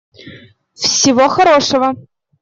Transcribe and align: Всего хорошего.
Всего 0.73 1.29
хорошего. 1.29 1.93